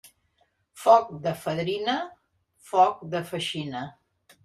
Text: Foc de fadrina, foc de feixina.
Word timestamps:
Foc 0.83 1.11
de 1.27 1.35
fadrina, 1.43 1.99
foc 2.73 3.07
de 3.15 3.25
feixina. 3.33 3.89